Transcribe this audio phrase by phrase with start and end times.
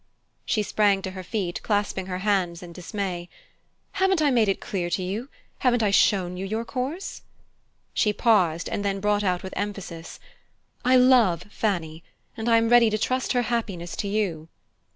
[0.47, 3.29] _"She sprang to her feet, clasping her hands in dismay.
[3.91, 5.29] "Haven't I made it clear to you?
[5.59, 7.21] Haven't I shown you your course?"
[7.93, 10.19] She paused, and then brought out with emphasis:
[10.83, 12.03] "I love Fanny,
[12.35, 14.47] and I am ready to trust her happiness to you."